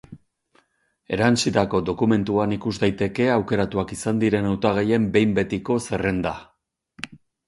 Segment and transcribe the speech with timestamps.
[1.17, 6.33] Erantsitako dokumentuan ikus daiteke aukeratuak izan diren hautagaien behin betiko zerrenda.